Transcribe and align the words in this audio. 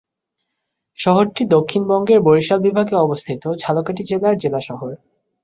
শহরটি 0.97 1.43
দক্ষিণবঙ্গের 1.47 2.19
বরিশাল 2.21 2.59
বিভাগে 2.59 2.95
অবস্থিত 2.97 3.43
ঝালকাঠি 3.61 4.03
জেলার 4.03 4.35
জেলা 4.37 4.61
শহর। 4.61 4.89